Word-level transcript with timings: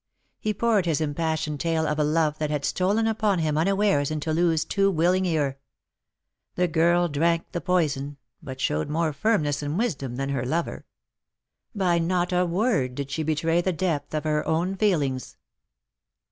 He 0.39 0.51
poured 0.51 0.87
his 0.87 0.99
impassioned 0.99 1.59
tale 1.59 1.85
of 1.85 1.99
a 1.99 2.03
love 2.03 2.39
that 2.39 2.49
had 2.49 2.65
stolen 2.65 3.05
upon 3.05 3.37
him 3.37 3.55
unawares 3.55 4.09
into 4.09 4.33
Loo's 4.33 4.65
too 4.65 4.89
will 4.89 5.13
ing 5.13 5.27
ear. 5.27 5.59
The 6.55 6.67
girl 6.67 7.07
drank 7.07 7.51
the 7.51 7.61
poison, 7.61 8.17
but 8.41 8.59
showed 8.59 8.89
more 8.89 9.13
firmness 9.13 9.61
and 9.61 9.77
wisdom 9.77 10.15
than 10.15 10.29
her 10.29 10.43
lover. 10.43 10.87
By 11.75 11.99
not 11.99 12.33
a 12.33 12.47
word 12.47 12.95
did 12.95 13.11
she 13.11 13.21
betray 13.21 13.61
the 13.61 13.73
depth 13.73 14.15
of 14.15 14.23
her 14.23 14.43
own 14.47 14.75
feelings. 14.75 15.37